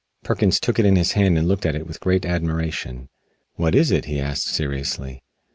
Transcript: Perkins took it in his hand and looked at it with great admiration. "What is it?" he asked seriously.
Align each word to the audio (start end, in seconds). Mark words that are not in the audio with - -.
Perkins 0.23 0.59
took 0.59 0.79
it 0.79 0.85
in 0.87 0.95
his 0.95 1.11
hand 1.11 1.37
and 1.37 1.47
looked 1.47 1.63
at 1.63 1.75
it 1.75 1.85
with 1.85 1.99
great 1.99 2.25
admiration. 2.25 3.07
"What 3.53 3.75
is 3.75 3.91
it?" 3.91 4.05
he 4.05 4.19
asked 4.19 4.47
seriously. 4.47 5.21